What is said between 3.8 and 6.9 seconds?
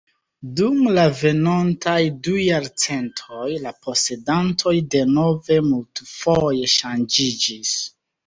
posedantoj denove multfoje